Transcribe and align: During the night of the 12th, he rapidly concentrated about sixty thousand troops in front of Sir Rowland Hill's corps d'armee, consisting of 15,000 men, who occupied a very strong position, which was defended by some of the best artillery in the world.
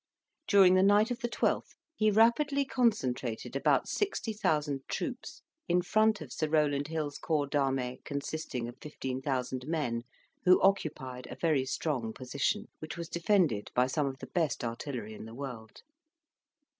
During 0.47 0.73
the 0.73 0.81
night 0.81 1.11
of 1.11 1.19
the 1.19 1.29
12th, 1.29 1.75
he 1.95 2.09
rapidly 2.09 2.65
concentrated 2.65 3.55
about 3.55 3.87
sixty 3.87 4.33
thousand 4.33 4.81
troops 4.87 5.43
in 5.67 5.83
front 5.83 6.21
of 6.21 6.33
Sir 6.33 6.47
Rowland 6.49 6.87
Hill's 6.87 7.19
corps 7.19 7.45
d'armee, 7.45 7.99
consisting 8.03 8.67
of 8.67 8.79
15,000 8.81 9.67
men, 9.67 10.01
who 10.43 10.59
occupied 10.59 11.27
a 11.29 11.35
very 11.39 11.65
strong 11.67 12.13
position, 12.13 12.67
which 12.79 12.97
was 12.97 13.09
defended 13.09 13.69
by 13.75 13.85
some 13.85 14.07
of 14.07 14.17
the 14.17 14.25
best 14.33 14.63
artillery 14.63 15.13
in 15.13 15.25
the 15.25 15.35
world. 15.35 15.83